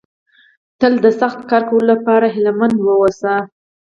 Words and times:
تل 0.79 0.93
د 1.03 1.05
سخت 1.21 1.39
کار 1.49 1.63
کولو 1.69 1.85
لپاره 1.93 2.27
هيله 2.35 2.51
مند 2.59 2.75
ووسئ. 2.81 3.35